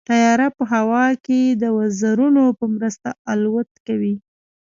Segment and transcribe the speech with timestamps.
[0.09, 4.15] طیاره په هوا کې د وزرونو په مرسته الوت کوي.